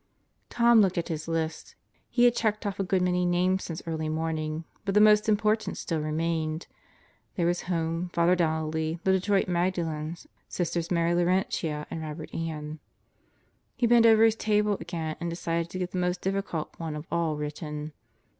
Tom 0.49 0.81
looked 0.81 0.97
at 0.97 1.09
his 1.09 1.27
list. 1.27 1.75
He 2.09 2.23
had 2.25 2.33
checked 2.33 2.65
off 2.65 2.79
a 2.79 2.83
good 2.83 3.03
many 3.03 3.23
names 3.23 3.63
since 3.63 3.83
early 3.85 4.09
morning, 4.09 4.63
but 4.83 4.95
the 4.95 4.99
most 4.99 5.29
important 5.29 5.77
still 5.77 6.01
remained. 6.01 6.65
There 7.35 7.45
was 7.45 7.61
home, 7.69 8.09
Father 8.11 8.35
Donnelly, 8.35 8.99
the 9.03 9.11
Detroit 9.11 9.47
Magdalens, 9.47 10.25
Sisters 10.47 10.89
Mary 10.89 11.13
Laurentia 11.13 11.85
and 11.91 12.01
Robert 12.01 12.33
Ann. 12.33 12.79
He 13.75 13.85
bent 13.85 14.07
over 14.07 14.23
his 14.23 14.35
table 14.35 14.75
again 14.81 15.17
and 15.19 15.29
decided 15.29 15.69
to 15.69 15.77
get 15.77 15.91
the 15.91 15.99
most 15.99 16.19
difficult 16.21 16.73
one 16.79 16.95
of 16.95 17.05
all 17.11 17.35
written. 17.35 17.93